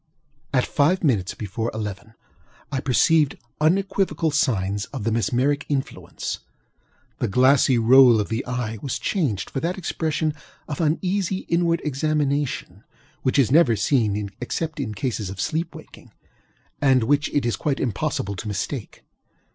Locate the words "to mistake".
18.37-19.03